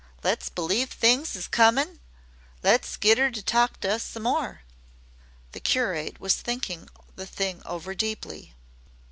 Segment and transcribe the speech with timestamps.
[0.23, 1.99] Le's believe things is comin'.
[2.63, 4.61] Le's get 'er to talk to us some more."
[5.51, 8.55] The curate was thinking the thing over deeply.